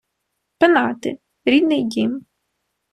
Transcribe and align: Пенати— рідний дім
Пенати— 0.57 1.19
рідний 1.45 1.83
дім 1.83 2.25